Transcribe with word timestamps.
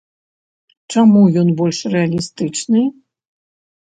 Чаму 0.93 1.21
ён 1.41 1.47
больш 1.59 1.79
рэалістычны? 1.95 2.81